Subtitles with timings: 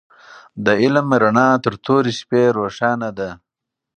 [0.65, 3.29] د علم رڼا تر تورې شپې روښانه ده.